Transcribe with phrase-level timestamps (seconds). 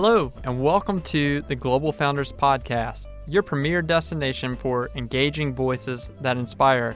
[0.00, 6.36] Hello, and welcome to the Global Founders Podcast, your premier destination for engaging voices that
[6.36, 6.94] inspire.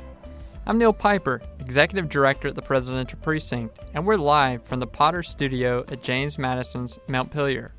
[0.66, 5.24] I'm Neil Piper, Executive Director at the Presidential Precinct, and we're live from the Potter
[5.24, 7.74] Studio at James Madison's Montpelier.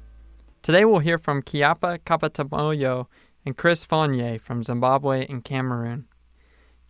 [0.61, 3.07] Today we'll hear from Kiapa Kapatomoyo
[3.45, 6.05] and Chris Fonye from Zimbabwe and Cameroon.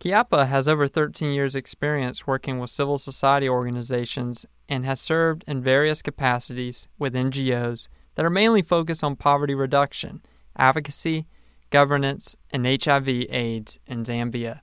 [0.00, 5.62] Kiapa has over 13 years' experience working with civil society organizations and has served in
[5.62, 10.22] various capacities with NGOs that are mainly focused on poverty reduction,
[10.56, 11.26] advocacy,
[11.70, 14.60] governance, and HIV/AIDS in Zambia.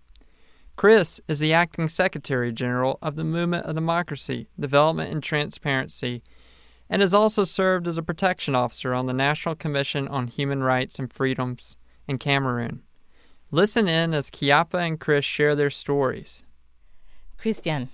[0.76, 6.24] Chris is the acting Secretary General of the Movement of Democracy, Development and Transparency,
[6.90, 10.98] and has also served as a protection officer on the National Commission on Human Rights
[10.98, 11.78] and Freedoms
[12.08, 12.82] in Cameroon.
[13.52, 16.44] Listen in as Kiapa and Chris share their stories.
[17.38, 17.90] Christian,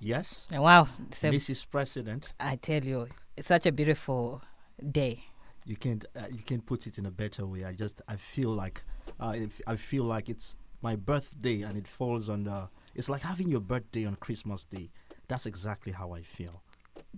[0.00, 1.66] Yes, wow, Mrs.
[1.68, 4.42] President, I tell you, it's such a beautiful
[4.82, 5.24] day.
[5.64, 7.64] you can't uh, you can't put it in a better way.
[7.64, 8.82] I just I feel like
[9.20, 12.68] uh, if, I feel like it's my birthday and it falls on the.
[12.94, 14.90] It's like having your birthday on Christmas Day.
[15.28, 16.62] That's exactly how I feel.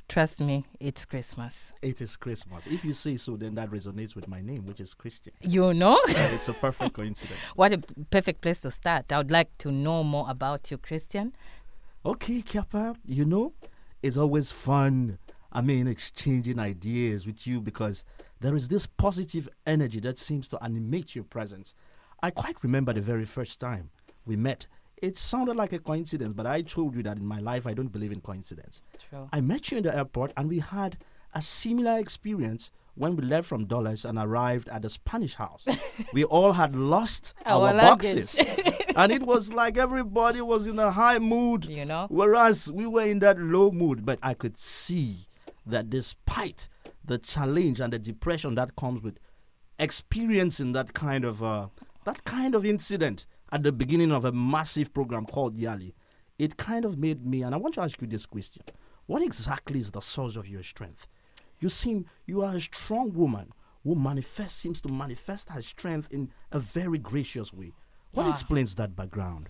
[0.08, 1.72] Trust me, it's Christmas.
[1.83, 2.66] It is Christmas.
[2.66, 5.33] If you say so, then that resonates with my name, which is Christian.
[5.41, 5.98] You know?
[6.08, 7.41] So it's a perfect coincidence.
[7.55, 7.78] what a
[8.11, 9.11] perfect place to start.
[9.12, 11.33] I would like to know more about you, Christian.
[12.05, 13.53] Okay, Kappa, you know,
[14.03, 15.19] it's always fun.
[15.53, 18.05] I mean, exchanging ideas with you because
[18.41, 21.75] there is this positive energy that seems to animate your presence.
[22.23, 23.91] I quite remember the very first time
[24.25, 24.67] we met.
[25.03, 27.89] It sounded like a coincidence, but I told you that in my life I don't
[27.93, 28.83] believe in coincidence.
[29.09, 29.28] True.
[29.33, 30.98] I met you in the airport and we had
[31.34, 35.65] a similar experience when we left from Dulles and arrived at the Spanish house.
[36.12, 38.39] we all had lost Our our, boxes.
[38.95, 41.65] and it was like everybody was in a high mood.
[41.65, 42.06] You know?
[42.11, 45.28] Whereas we were in that low mood, but I could see
[45.66, 46.69] that despite
[47.05, 49.19] the challenge and the depression that comes with
[49.78, 51.69] experiencing that kind of uh,
[52.04, 55.93] that kind of incident at the beginning of a massive program called Yali,
[56.38, 57.43] it kind of made me.
[57.43, 58.62] And I want to ask you this question:
[59.06, 61.06] What exactly is the source of your strength?
[61.60, 63.53] You seem you are a strong woman
[63.84, 67.72] who manifests seems to manifest her strength in a very gracious way.
[68.12, 68.31] What Ah.
[68.31, 69.49] explains that background?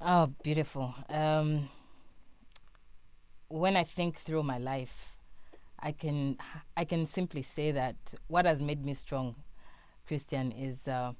[0.00, 0.94] Oh, beautiful.
[1.08, 1.70] Um,
[3.48, 5.15] when I think through my life,
[5.78, 6.38] I can
[6.76, 7.96] I can simply say that
[8.28, 9.36] what has made me strong,
[10.06, 11.12] Christian, is uh,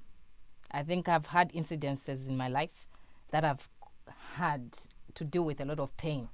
[0.71, 2.87] I think I've had incidences in my life
[3.31, 3.69] that I've
[4.34, 4.77] had
[5.15, 6.28] to deal with a lot of pain,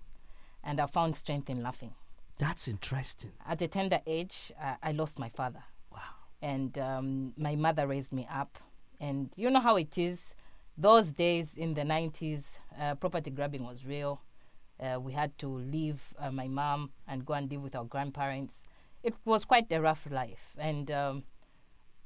[0.65, 1.95] and I found strength in laughing.
[2.39, 3.33] That's interesting.
[3.47, 5.63] At a tender age, uh, I lost my father.
[5.93, 5.99] Wow.
[6.43, 8.59] and um, my mother raised me up.
[9.01, 10.35] And you know how it is.
[10.77, 14.21] Those days in the 90s, uh, property grabbing was real.
[14.83, 18.63] Uh, we had to leave uh, my mom and go and live with our grandparents.
[19.03, 20.55] It was quite a rough life.
[20.59, 21.23] And um,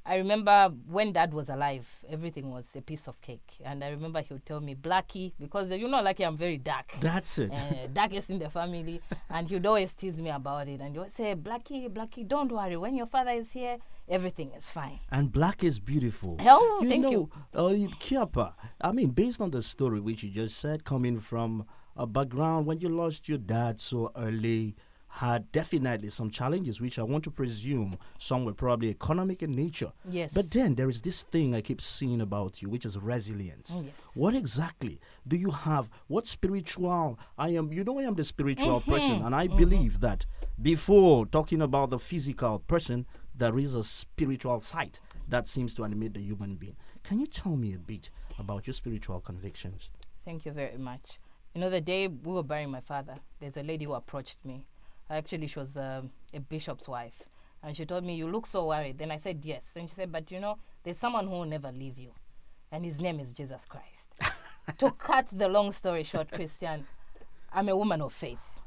[0.04, 3.54] I remember when dad was alive, everything was a piece of cake.
[3.64, 6.92] And I remember he would tell me, Blackie, because you know, like I'm very dark
[7.00, 7.50] That's it.
[7.52, 9.00] uh, darkest in the family,
[9.30, 10.80] and he'd always tease me about it.
[10.80, 12.76] And he would say, Blackie, Blackie, don't worry.
[12.76, 13.78] When your father is here,
[14.08, 15.00] everything is fine.
[15.10, 16.36] and black is beautiful.
[16.40, 17.30] Oh, you thank know, you.
[17.52, 21.66] Uh, Kiapa, I mean, based on the story which you just said, coming from
[21.96, 24.76] a background when you lost your dad so early,
[25.08, 29.92] had definitely some challenges, which I want to presume some were probably economic in nature.
[30.08, 30.34] Yes.
[30.34, 33.74] But then there is this thing I keep seeing about you, which is resilience.
[33.78, 33.94] Oh, yes.
[34.14, 35.88] What exactly do you have?
[36.08, 37.18] What spiritual?
[37.38, 37.72] I am.
[37.72, 38.90] You know, I am the spiritual mm-hmm.
[38.90, 39.56] person, and I mm-hmm.
[39.56, 40.26] believe that
[40.60, 46.14] before talking about the physical person, there is a spiritual side that seems to animate
[46.14, 46.76] the human being.
[47.04, 49.90] Can you tell me a bit about your spiritual convictions?
[50.24, 51.20] Thank you very much.
[51.56, 54.66] You know, the day we were burying my father, there's a lady who approached me.
[55.08, 57.22] Actually, she was um, a bishop's wife.
[57.62, 58.98] And she told me, You look so worried.
[58.98, 59.72] Then I said, Yes.
[59.74, 62.10] And she said, But you know, there's someone who will never leave you.
[62.72, 64.36] And his name is Jesus Christ.
[64.78, 66.86] to cut the long story short, Christian,
[67.50, 68.60] I'm a woman of faith.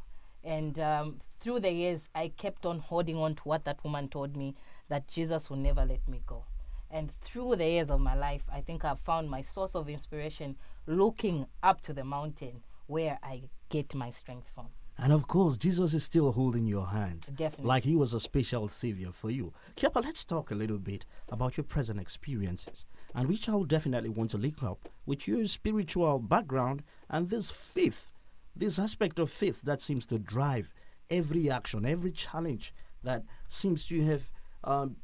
[0.43, 4.35] And um, through the years, I kept on holding on to what that woman told
[4.35, 4.55] me
[4.87, 6.43] that Jesus will never let me go.
[6.89, 10.55] And through the years of my life, I think I've found my source of inspiration
[10.87, 14.67] looking up to the mountain where I get my strength from.
[14.97, 17.29] And of course, Jesus is still holding your hand.
[17.33, 17.65] Definitely.
[17.65, 19.53] Like he was a special savior for you.
[19.77, 24.09] Kiapa, let's talk a little bit about your present experiences, and which I will definitely
[24.09, 28.09] want to link up with your spiritual background and this faith,
[28.55, 30.73] this aspect of faith that seems to drive
[31.09, 34.31] every action, every challenge that seems to have
[34.65, 34.97] um,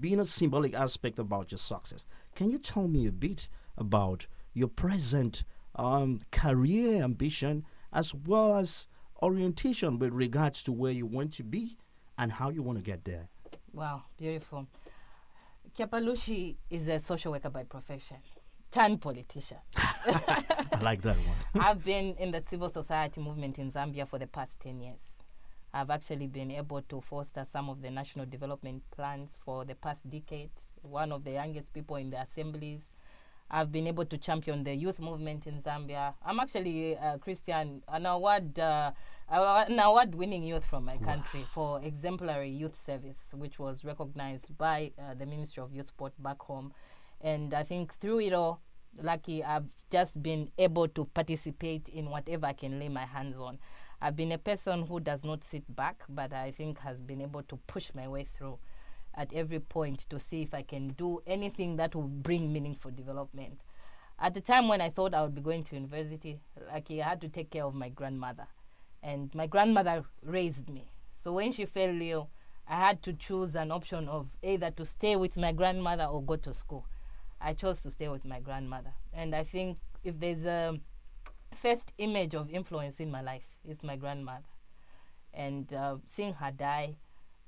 [0.00, 2.04] been a symbolic aspect about your success.
[2.34, 3.48] Can you tell me a bit
[3.78, 5.44] about your present
[5.80, 8.86] um, career ambition as well as
[9.22, 11.76] orientation with regards to where you want to be
[12.18, 13.28] and how you want to get there?
[13.72, 14.66] Wow, beautiful.
[15.78, 18.18] Kyapalushi is a social worker by profession,
[18.70, 19.58] turned politician.
[19.76, 21.36] I like that one.
[21.64, 25.22] I've been in the civil society movement in Zambia for the past 10 years.
[25.72, 30.10] I've actually been able to foster some of the national development plans for the past
[30.10, 30.50] decade.
[30.82, 32.92] One of the youngest people in the assemblies.
[33.50, 36.14] I've been able to champion the youth movement in Zambia.
[36.24, 38.92] I'm actually a Christian, an award, uh,
[39.28, 45.14] an award-winning youth from my country for exemplary youth service, which was recognized by uh,
[45.14, 46.72] the Ministry of Youth Sport back home.
[47.20, 48.60] And I think through it all,
[49.02, 53.58] lucky I've just been able to participate in whatever I can lay my hands on.
[54.00, 57.42] I've been a person who does not sit back, but I think has been able
[57.42, 58.58] to push my way through
[59.14, 63.60] at every point to see if I can do anything that will bring meaningful development.
[64.18, 66.40] At the time when I thought I would be going to university,
[66.70, 68.46] like I had to take care of my grandmother,
[69.02, 70.90] and my grandmother raised me.
[71.12, 72.28] So when she fell ill,
[72.68, 76.36] I had to choose an option of either to stay with my grandmother or go
[76.36, 76.86] to school.
[77.40, 80.78] I chose to stay with my grandmother, and I think if there's a
[81.54, 84.44] first image of influence in my life, it's my grandmother,
[85.32, 86.96] and uh, seeing her die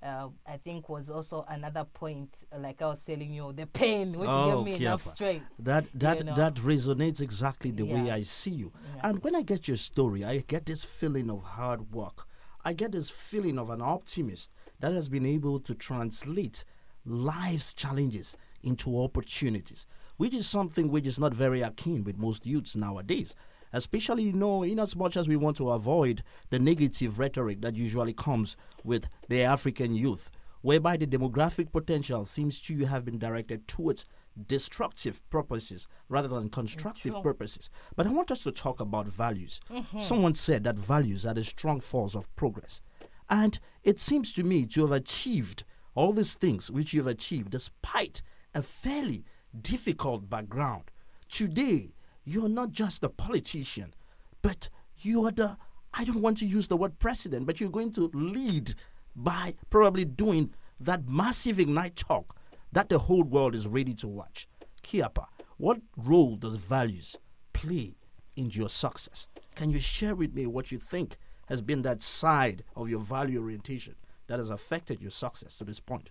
[0.02, 4.18] uh, I think was also another point, uh, like I was telling you, the pain
[4.18, 5.46] which Oh, gave me enough strength.
[5.58, 6.34] That that know.
[6.34, 8.72] that resonates exactly the way I see you.
[8.96, 9.08] Yeah.
[9.10, 12.26] And when I get your story, I get this feeling of hard work.
[12.64, 16.64] I get this feeling of an optimist that has been able to translate
[17.04, 22.76] life's challenges into opportunities, which is something which is not very akin with most youths
[22.76, 23.34] nowadays.
[23.72, 27.76] Especially, you know, in as much as we want to avoid the negative rhetoric that
[27.76, 30.30] usually comes with the African youth,
[30.60, 34.06] whereby the demographic potential seems to have been directed towards
[34.46, 37.22] destructive purposes rather than constructive True.
[37.22, 37.68] purposes.
[37.96, 39.60] But I want us to talk about values.
[39.70, 40.00] Mm-hmm.
[40.00, 42.80] Someone said that values are the strong force of progress.
[43.28, 45.64] And it seems to me to have achieved
[45.94, 48.22] all these things which you've achieved despite
[48.54, 49.24] a fairly
[49.58, 50.84] difficult background.
[51.28, 53.94] Today, you're not just a politician,
[54.42, 55.56] but you are the,
[55.94, 58.74] I don't want to use the word president, but you're going to lead
[59.14, 62.36] by probably doing that massive Ignite talk
[62.72, 64.48] that the whole world is ready to watch.
[64.82, 65.26] Kiapa,
[65.58, 67.16] what role does values
[67.52, 67.96] play
[68.36, 69.28] in your success?
[69.54, 71.16] Can you share with me what you think
[71.46, 73.94] has been that side of your value orientation
[74.26, 76.10] that has affected your success to this point?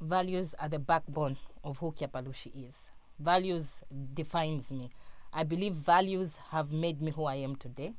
[0.00, 2.90] Values are the backbone of who Kyapalushi is.
[3.18, 3.82] Values
[4.14, 4.90] defines me.
[5.32, 7.94] I believe values have made me who I am today.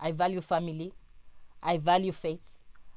[0.00, 0.92] I value family.
[1.62, 2.40] I value faith.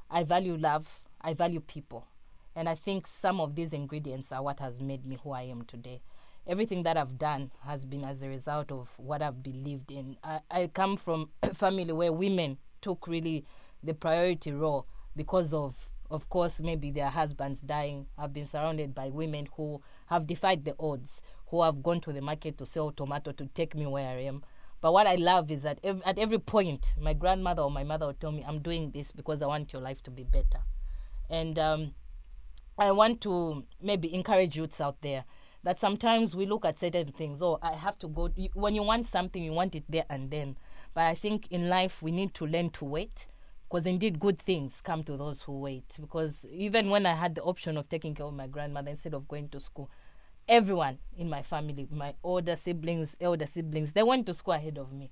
[0.10, 1.02] I value love.
[1.22, 2.08] I value people.
[2.56, 5.64] And I think some of these ingredients are what has made me who I am
[5.64, 6.02] today.
[6.48, 10.18] Everything that I've done has been as a result of what I've believed in.
[10.24, 13.46] I, I come from a family where women took really
[13.84, 15.76] the priority role because of
[16.10, 20.74] of course maybe their husbands dying i've been surrounded by women who have defied the
[20.80, 24.22] odds who have gone to the market to sell tomato to take me where i
[24.22, 24.44] am
[24.82, 28.08] but what i love is that ev- at every point my grandmother or my mother
[28.08, 30.60] would tell me i'm doing this because i want your life to be better
[31.30, 31.92] and um,
[32.78, 35.26] I want to maybe encourage youths out there
[35.64, 37.42] that sometimes we look at certain things.
[37.42, 38.30] Oh, I have to go.
[38.54, 40.58] When you want something, you want it there and then.
[40.94, 43.26] But I think in life we need to learn to wait,
[43.68, 45.98] because indeed good things come to those who wait.
[46.00, 49.28] Because even when I had the option of taking care of my grandmother instead of
[49.28, 49.90] going to school,
[50.48, 54.92] everyone in my family, my older siblings, elder siblings, they went to school ahead of
[54.92, 55.12] me.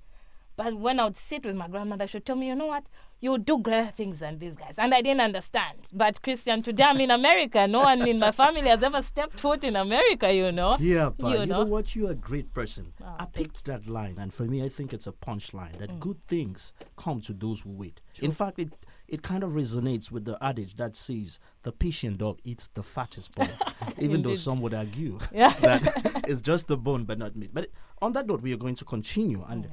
[0.58, 2.86] But when I would sit with my grandmother, she'd tell me, you know what,
[3.20, 4.76] you would do greater things than these guys.
[4.78, 5.80] And I didn't understand.
[5.92, 7.68] But Christian, today I'm in America.
[7.68, 10.78] No one in my family has ever stepped foot in America, you know.
[10.80, 11.64] Yeah, but you, You know?
[11.64, 11.66] know?
[11.66, 11.94] what?
[11.94, 12.94] You're a great person.
[13.04, 15.80] Ah, I picked that line, and for me, I think it's a punchline Mm.
[15.80, 18.00] that good things come to those who wait.
[18.22, 18.70] In fact, it
[19.08, 23.34] it kind of resonates with the adage that says the patient dog eats the fattest
[23.36, 23.50] bone,
[24.00, 25.54] even though some would argue Yeah.
[25.62, 27.52] that it's just the bone but not meat.
[27.54, 27.70] But
[28.02, 29.70] on that note, we are going to continue, and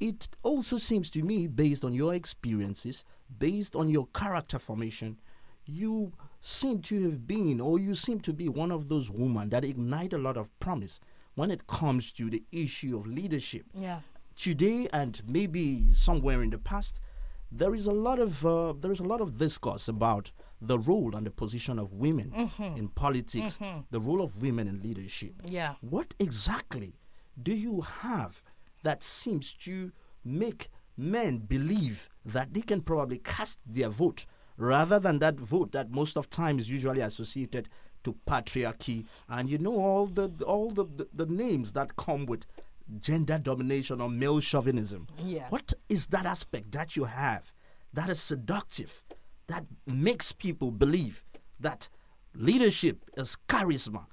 [0.00, 3.04] it also seems to me, based on your experiences,
[3.38, 5.18] based on your character formation,
[5.64, 9.64] you seem to have been, or you seem to be one of those women that
[9.64, 11.00] ignite a lot of promise
[11.34, 13.64] when it comes to the issue of leadership.
[13.74, 14.00] Yeah.
[14.36, 17.00] Today and maybe somewhere in the past,
[17.50, 21.14] there is a lot of uh, there is a lot of discourse about the role
[21.14, 23.58] and the position of women in politics,
[23.90, 25.34] the role of women in leadership.
[25.44, 25.74] Yeah.
[25.80, 26.94] What exactly
[27.40, 28.42] do you have
[28.82, 29.92] that seems to
[30.24, 34.26] make men believe that they can probably cast their vote
[34.56, 37.68] rather than that vote that most of time is usually associated
[38.02, 42.46] to patriarchy and you know all the all the, the, the names that come with
[43.00, 45.06] gender domination or male chauvinism.
[45.22, 45.48] Yeah.
[45.48, 47.52] What is that aspect that you have
[47.92, 49.02] that is seductive,
[49.48, 51.24] that makes people believe
[51.60, 51.88] that
[52.34, 54.06] leadership is charisma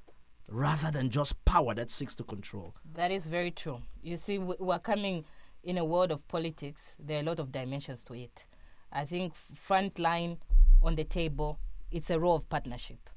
[0.47, 2.75] rather than just power that seeks to control.
[2.93, 3.81] That is very true.
[4.01, 5.25] You see, we- we're coming
[5.63, 6.95] in a world of politics.
[6.99, 8.45] There are a lot of dimensions to it.
[8.91, 10.37] I think front line
[10.81, 11.59] on the table,
[11.91, 13.09] it's a role of partnership.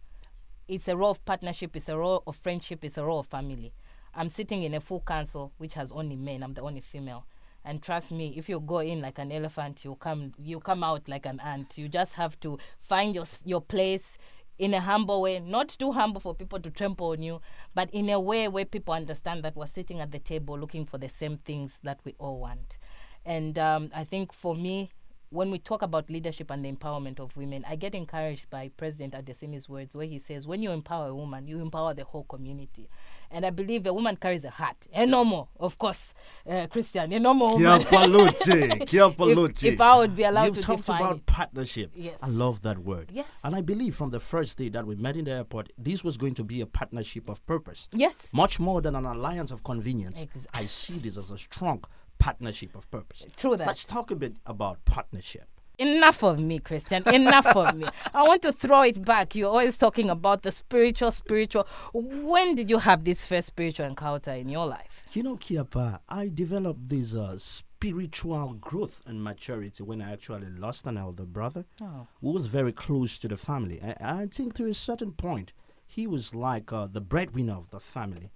[0.69, 1.77] It's a role of partnership.
[1.77, 2.85] It's a role of friendship.
[2.85, 3.73] It's a role of family.
[4.17, 6.43] I'm sitting in a full council which has only men.
[6.43, 7.27] I'm the only female.
[7.65, 11.09] And trust me, if you go in like an elephant, you come you come out
[11.09, 11.77] like an ant.
[11.77, 14.17] You just have to find your your place
[14.59, 17.41] in a humble way, not too humble for people to trample on you,
[17.75, 20.97] but in a way where people understand that we're sitting at the table looking for
[20.97, 22.79] the same things that we all want.
[23.27, 24.91] And um, I think for me,
[25.31, 29.15] when we talk about leadership and the empowerment of women, I get encouraged by President
[29.15, 32.89] Adesina's words where he says, when you empower a woman, you empower the whole community.
[33.31, 34.87] And I believe a woman carries a heart.
[34.95, 36.15] A normal, of course,
[36.49, 37.83] uh, Christian, a normal woman.
[37.83, 39.65] Chiapaluche, Chiapaluche.
[39.67, 41.27] If- if I would be allowed You've to talked about it.
[41.27, 41.91] partnership.
[41.95, 42.19] Yes.
[42.23, 43.11] I love that word.
[43.13, 43.41] Yes.
[43.45, 46.17] And I believe from the first day that we met in the airport, this was
[46.17, 47.89] going to be a partnership of purpose.
[47.93, 48.29] Yes.
[48.33, 50.23] Much more than an alliance of convenience.
[50.23, 51.83] Ex- I see this as a strong
[52.19, 53.27] partnership of purpose.
[53.37, 53.67] True that.
[53.67, 55.49] Let's talk a bit about partnership.
[55.79, 57.03] Enough of me, Christian.
[57.13, 57.85] Enough of me.
[58.15, 59.35] I want to throw it back.
[59.35, 61.67] You're always talking about the spiritual, spiritual.
[61.93, 65.05] When did you have this first spiritual encounter in your life?
[65.13, 70.87] You know, Kiapa, I developed this uh, spiritual growth and maturity when I actually lost
[70.87, 72.07] an elder brother Oh.
[72.23, 73.79] who was very close to the family.
[73.83, 75.53] I, I think to a certain point,
[75.87, 78.31] he was like uh, the breadwinner of the family.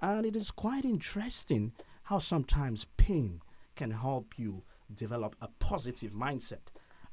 [0.00, 1.72] And it is quite interesting
[2.06, 3.40] how sometimes pain
[3.74, 4.62] can help you
[4.94, 6.68] develop a positive mindset.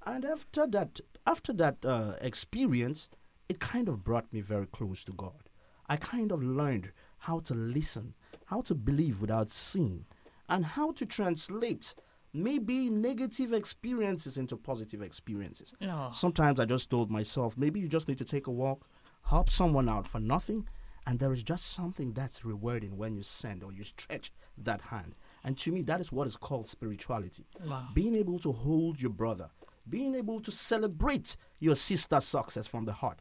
[0.05, 3.09] And after that, after that uh, experience,
[3.49, 5.49] it kind of brought me very close to God.
[5.89, 8.13] I kind of learned how to listen,
[8.45, 10.05] how to believe without seeing,
[10.47, 11.95] and how to translate
[12.31, 15.73] maybe negative experiences into positive experiences.
[15.81, 16.09] No.
[16.13, 18.87] Sometimes I just told myself, maybe you just need to take a walk,
[19.25, 20.67] help someone out for nothing,
[21.05, 25.15] and there is just something that's rewarding when you send or you stretch that hand.
[25.43, 27.45] And to me, that is what is called spirituality.
[27.65, 27.87] Wow.
[27.93, 29.49] Being able to hold your brother,
[29.89, 33.19] being able to celebrate your sister's success from the heart,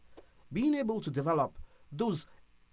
[0.52, 1.58] being able to develop
[1.90, 2.26] those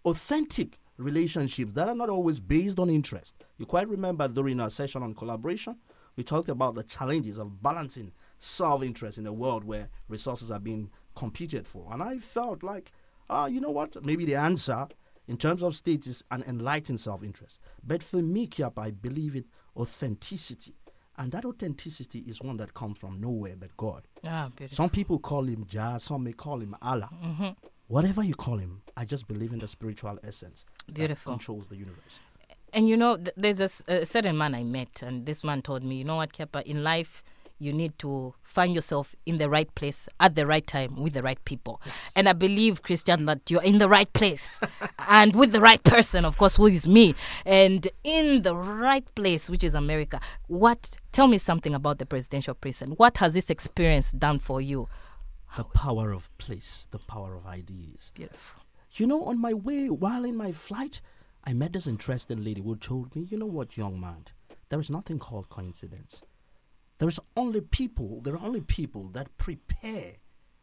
[0.06, 3.36] authentic relationships that are not always based on interest.
[3.58, 5.78] You quite remember during our session on collaboration,
[6.16, 10.60] we talked about the challenges of balancing self interest in a world where resources are
[10.60, 11.88] being competed for.
[11.92, 12.92] And I felt like,
[13.30, 14.04] uh, you know what?
[14.04, 14.88] Maybe the answer
[15.28, 17.60] in terms of state is an enlightened self interest.
[17.86, 19.46] But for me, Kiap, I believe in
[19.78, 20.76] authenticity.
[21.18, 24.04] And that authenticity is one that comes from nowhere but God.
[24.26, 24.76] Ah, beautiful.
[24.76, 27.10] Some people call him Jah, some may call him Allah.
[27.24, 27.50] Mm-hmm.
[27.88, 31.32] Whatever you call him, I just believe in the spiritual essence Beautiful.
[31.34, 32.20] that controls the universe.
[32.72, 35.62] And you know, th- there's a, s- a certain man I met, and this man
[35.64, 37.24] told me, you know what, Kepa, in life,
[37.60, 41.22] you need to find yourself in the right place at the right time with the
[41.22, 41.82] right people.
[42.16, 44.60] And I believe, Christian, that you're in the right place
[45.08, 49.50] and with the right person, of course, who is me, and in the right place,
[49.50, 50.20] which is America.
[50.48, 50.92] What?
[51.12, 52.98] Tell me something about the presidential precinct.
[52.98, 54.88] What has this experience done for you?
[55.58, 58.12] The power of place, the power of ideas.
[58.16, 58.64] Beautiful.
[58.94, 61.02] You know, on my way, while in my flight,
[61.44, 64.26] I met this interesting lady who told me, you know what, young man,
[64.70, 66.22] there is nothing called coincidence.
[67.00, 70.18] There is only people, there are only people that prepare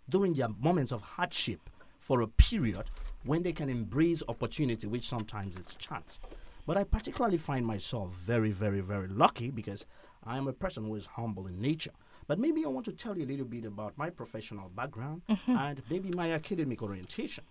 [0.09, 2.90] during their moments of hardship for a period
[3.25, 6.21] when they can embrace opportunity, which sometimes it's chance.
[6.66, 9.87] But I particularly find myself very, very, very lucky because
[10.25, 11.93] I am a person who is humble in nature.
[12.26, 15.57] But maybe I want to tell you a little bit about my professional background mm-hmm.
[15.57, 17.45] and maybe my academic orientation.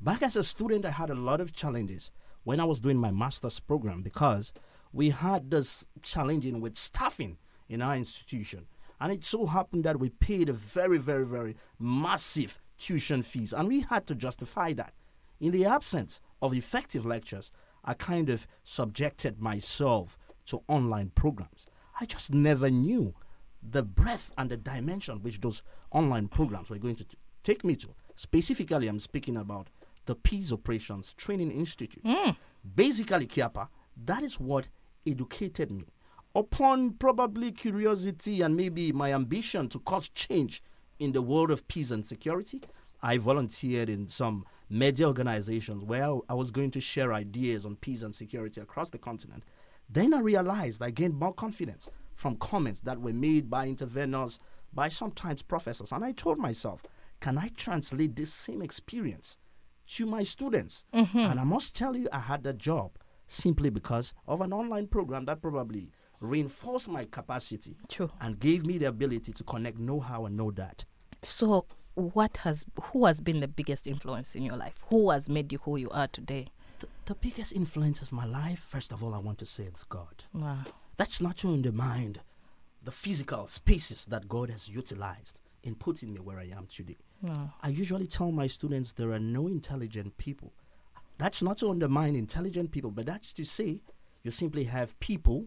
[0.00, 2.10] Back as a student, I had a lot of challenges
[2.42, 4.52] when I was doing my master's program because
[4.92, 7.36] we had this challenging with staffing
[7.68, 8.66] in our institution.
[9.00, 13.68] And it so happened that we paid a very, very, very massive tuition fees, and
[13.68, 14.94] we had to justify that.
[15.40, 17.50] In the absence of effective lectures,
[17.84, 21.66] I kind of subjected myself to online programs.
[22.00, 23.14] I just never knew
[23.62, 27.76] the breadth and the dimension which those online programs were going to t- take me
[27.76, 27.88] to.
[28.14, 29.68] Specifically, I'm speaking about
[30.06, 32.02] the Peace Operations Training Institute.
[32.04, 32.36] Mm.
[32.74, 33.68] Basically, Kiapa,
[34.04, 34.68] that is what
[35.06, 35.84] educated me.
[36.38, 40.62] Upon probably curiosity and maybe my ambition to cause change
[41.00, 42.60] in the world of peace and security,
[43.02, 48.04] I volunteered in some media organizations where I- was going to share ideas on peace
[48.04, 49.42] and security across the continent.
[49.90, 54.38] Then I realized I gained more confidence from comments that were made by interveners,
[54.72, 55.90] by sometimes professors.
[55.90, 56.84] And I told myself,
[57.18, 59.38] can I translate this same experience
[59.88, 60.84] to my students?
[60.94, 61.18] Mm-hmm.
[61.18, 62.92] And I must tell you, I had that job
[63.26, 65.90] simply because of an online program that probably
[66.20, 68.10] reinforced my capacity True.
[68.20, 70.84] and gave me the ability to connect know how and know that.
[71.24, 74.74] So, what has who has been the biggest influence in your life?
[74.88, 76.48] Who has made you who you are today?
[76.78, 79.82] The, the biggest influence of my life, first of all, I want to say it's
[79.84, 80.24] God.
[80.32, 80.58] Wow.
[80.96, 82.16] That's not to undermine
[82.84, 86.96] the physical spaces that God has utilized in putting me where I am today.
[87.20, 87.52] Wow.
[87.62, 90.52] I usually tell my students there are no intelligent people.
[91.18, 93.80] That's not to undermine intelligent people, but that's to say
[94.22, 95.46] you simply have people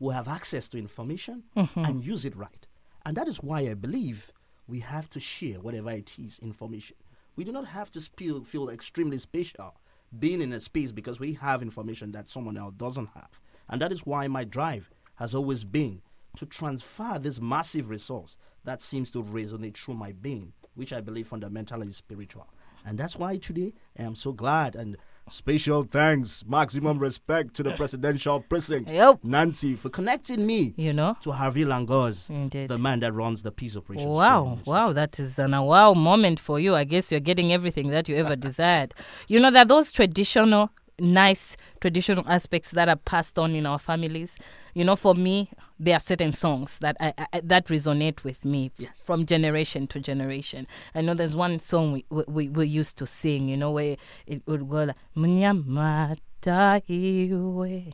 [0.00, 1.84] who have access to information mm-hmm.
[1.84, 2.66] and use it right.
[3.06, 4.32] And that is why I believe
[4.66, 6.96] we have to share whatever it is information.
[7.36, 9.76] We do not have to feel, feel extremely special
[10.18, 13.40] being in a space because we have information that someone else doesn't have.
[13.68, 16.02] And that is why my drive has always been
[16.36, 21.28] to transfer this massive resource that seems to resonate through my being, which I believe
[21.28, 22.48] fundamentally is spiritual.
[22.84, 24.96] And that's why today I am so glad and
[25.30, 29.20] special thanks, maximum respect to the presidential precinct, Yep.
[29.22, 31.16] Nancy, for connecting me You know?
[31.22, 32.68] to Harvey Langholtz, Indeed.
[32.68, 34.06] the man that runs the peace operations.
[34.16, 36.74] Wow, wow, that is an, a wow moment for you.
[36.74, 38.92] I guess you're getting everything that you ever desired.
[39.28, 44.36] You know, that those traditional, nice traditional aspects that are passed on in our families.
[44.74, 48.70] You know, for me, there are certain songs that I, I that resonate with me
[48.78, 49.02] Yes.
[49.04, 50.66] from generation to generation.
[50.94, 53.96] I know there's one song we, we, we, used to sing, you know, where
[54.26, 57.92] it would go like, Mnyamata iwe,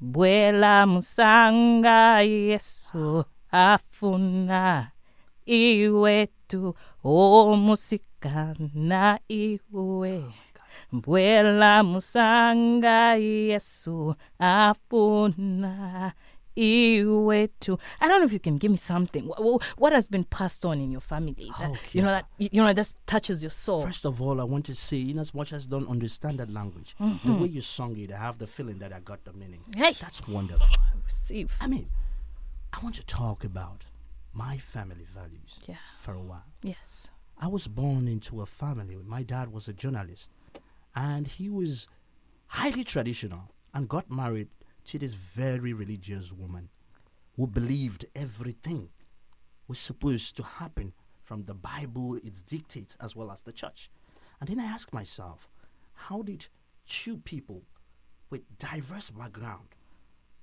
[0.00, 4.90] bwela musanga Yesu afuna
[5.46, 10.24] iwetu omusikana iwe
[10.92, 16.12] mbwela musanga yesu afuna
[16.56, 20.24] iwetu i don't know if you can give me something Wh- wh- what has been
[20.24, 23.50] passed on in your family that, Oh, you know that you know just touches your
[23.52, 26.38] soul First of all, I want to say, in as much as I don't understand
[26.38, 27.28] that language, Mm-hmm.
[27.28, 29.60] the way you sung it, I have the feeling that I got the meaning.
[29.76, 29.92] Hey.
[30.00, 30.66] That's wonderful.
[30.78, 31.88] I receive I mean,
[32.72, 33.84] I want to talk about
[34.32, 36.46] my family values yeah for a while.
[36.62, 38.96] yes I was born into a family.
[39.06, 40.30] My dad was a journalist,
[40.96, 41.86] and he was
[42.48, 44.48] highly traditional and got married
[44.86, 46.70] to this very religious woman
[47.36, 48.88] who believed everything
[49.68, 53.90] was supposed to happen from the Bible, its dictates, as well as the church.
[54.40, 55.48] And then I asked myself,
[55.92, 56.46] how did
[56.86, 57.62] two people
[58.30, 59.74] with diverse background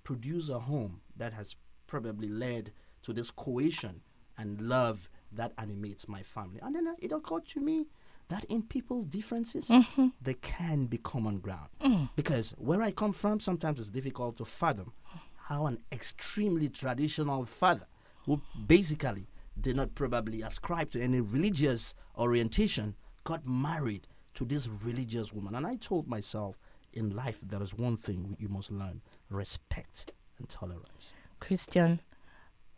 [0.04, 1.56] produce a home that has
[1.88, 4.02] probably led to this cohesion
[4.38, 6.60] and love that animates my family.
[6.62, 7.88] And then it occurred to me
[8.34, 10.08] that in people's differences, mm-hmm.
[10.20, 11.70] there can be common ground.
[11.86, 12.10] Mm.
[12.16, 14.92] Because where I come from, sometimes it's difficult to fathom
[15.36, 17.86] how an extremely traditional father,
[18.26, 19.28] who basically
[19.62, 25.54] did not probably ascribe to any religious orientation, got married to this religious woman.
[25.54, 26.58] And I told myself,
[26.92, 31.14] in life, there is one thing you must learn respect and tolerance.
[31.40, 32.00] Christian,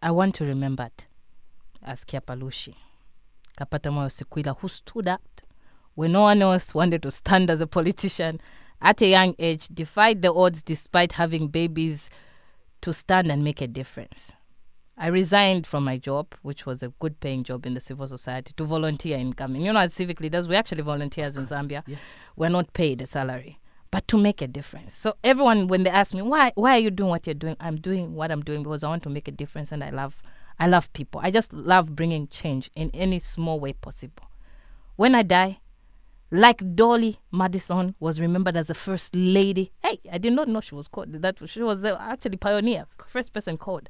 [0.01, 1.07] I want to remember it
[1.81, 2.75] as Kyapalushi,
[3.57, 5.21] Kapata Moyo Sikwila, who stood up
[5.95, 8.39] when no one else wanted to stand as a politician
[8.81, 12.09] at a young age, defied the odds despite having babies
[12.81, 14.31] to stand and make a difference.
[14.97, 18.53] I resigned from my job, which was a good paying job in the civil society,
[18.55, 19.61] to volunteer in Gamin.
[19.61, 21.83] You know, as civic leaders, we actually volunteers in Zambia.
[21.85, 21.99] Yes.
[22.35, 23.59] We're not paid a salary,
[23.91, 24.95] but to make a difference.
[24.95, 27.57] So everyone, when they ask me why, why are you doing what you're doing?
[27.59, 30.21] I'm doing what I'm doing because I want to make a difference, and I love,
[30.59, 31.19] I love people.
[31.21, 34.29] I just love bringing change in any small way possible.
[34.95, 35.59] When I die,
[36.35, 39.71] like Dolley Madison was remembered as the first lady.
[39.81, 41.37] Hey, I did not know she was called that.
[41.49, 43.89] She was uh, actually pioneer, first person called.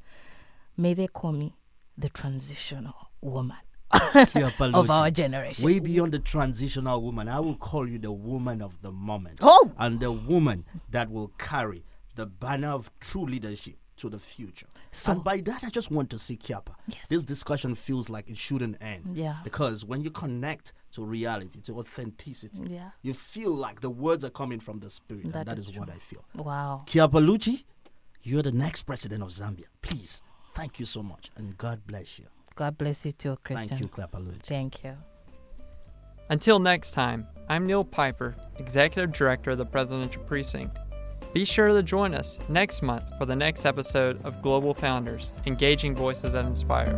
[0.78, 1.56] May they call me
[1.98, 3.58] the transitional woman
[3.92, 5.66] of our generation.
[5.66, 9.40] Way beyond the transitional woman, I will call you the woman of the moment.
[9.42, 9.72] Oh!
[9.78, 14.68] And the woman that will carry the banner of true leadership to the future.
[14.92, 16.76] So- and by that, I just want to see Kiapa.
[16.88, 17.08] Yes.
[17.08, 19.16] This discussion feels like it shouldn't end.
[19.18, 19.38] Yeah.
[19.44, 22.92] Because when you connect to reality, to authenticity, Yeah.
[23.02, 25.32] you feel like the words are coming from the spirit.
[25.32, 26.24] That and that is is, what I feel.
[26.36, 26.84] Wow.
[26.88, 27.64] Kyapalushi,
[28.24, 29.66] you're the next president of Zambia.
[29.82, 30.22] Please,
[30.54, 31.32] thank you so much.
[31.36, 32.26] And God bless you.
[32.56, 33.68] God bless you too, Christian.
[33.68, 34.44] Thank you, Kiapa Luchi.
[34.44, 34.96] Thank you.
[36.30, 40.76] Until next time, I'm Neil Piper, Executive Director of the Presidential Precinct.
[41.36, 45.94] Be sure to join us next month for the next episode of Global Founders Engaging
[45.94, 46.98] Voices that Inspire.